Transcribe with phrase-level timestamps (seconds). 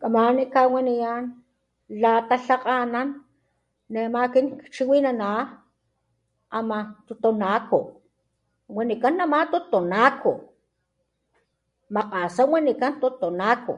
[0.00, 1.24] Kamani kawaniyan
[2.02, 3.08] la talhakganan
[3.94, 5.28] nema kin kchiwinana
[6.58, 7.80] ama totonaco
[8.76, 10.32] wanikan nama totonaco
[11.94, 13.74] makgasa wanikan totonaco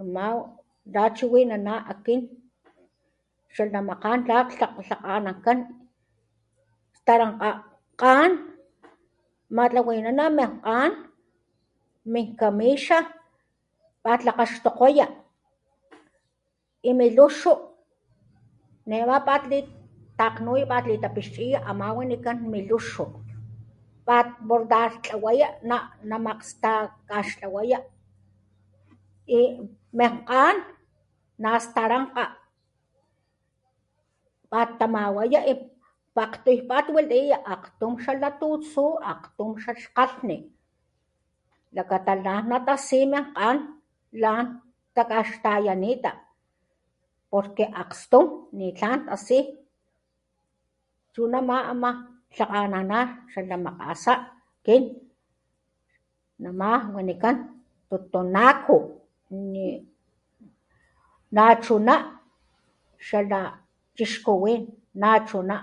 [0.00, 0.24] ama
[1.16, 2.20] chiwinana akin
[3.54, 5.58] xala makgan la laklhakganankan
[7.06, 7.50] tarankga
[8.00, 8.32] kgan
[9.56, 10.92] matlawinana min kgan
[12.12, 13.08] min kamixa
[14.04, 15.06] pat lakgaxtokgoya
[16.82, 17.52] y mi luxu
[18.88, 23.04] nema pat litakgnuya pat litapixchiya ama wanikan mi luxu
[24.06, 25.48] pat bordartlawaya
[26.08, 27.78] namakgstakaxtlawaya
[29.30, 30.56] y min kgan
[31.42, 32.24] nas starankga
[34.50, 35.62] pat tamawaya y
[36.16, 40.36] pakgtuy pat waliya akgtum xala tutsu akgtum xax xkgkalhni
[41.70, 43.78] xlacata lan natasi min kgan
[44.22, 44.46] lan
[44.92, 46.20] takaxtayanita
[47.32, 48.26] porque akgstun
[48.56, 49.38] ni tlan tasi
[51.16, 51.40] chuna
[51.72, 51.90] ama
[52.28, 54.14] lhakganana xa la makgasa
[54.64, 54.76] chi
[56.44, 57.36] nama wanikan
[57.88, 58.76] totonaco
[59.32, 59.80] y
[61.36, 61.94] nachuna
[63.06, 63.40] xala
[63.96, 64.62] chixkuwin
[65.02, 65.56] nachuna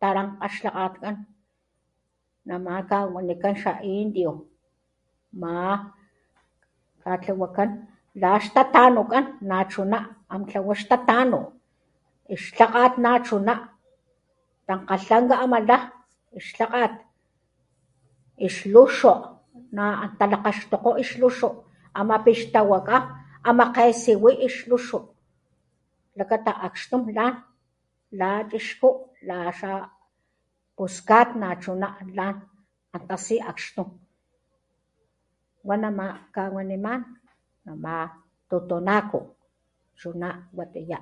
[0.00, 1.16] tarankga xlhakgatkan
[2.48, 4.46] nama kawanikan xa indio
[5.34, 5.82] ma
[7.02, 7.88] tlawakan
[8.20, 11.56] la ixtatanukan nachuna antlawa ix tatanu
[12.28, 13.54] xlhakgat nachuna
[14.68, 15.88] tankgalhlanka ama la'
[16.36, 17.00] lhakgat
[18.46, 19.08] ix luxu
[19.76, 21.48] na antalakgaxtokgo ix luxu
[22.00, 22.96] ama pixtawaka
[23.48, 24.98] ama kgesiwi ix luxu
[26.12, 27.40] xlakata akxtun lan
[28.20, 29.70] la chixku la xa
[30.76, 32.34] puskat lan
[32.92, 33.96] natasi akxtun wa
[35.82, 37.00] nama jkawaniman
[37.66, 37.94] nama
[38.48, 39.20] totonaco
[39.98, 40.98] chuna watiya.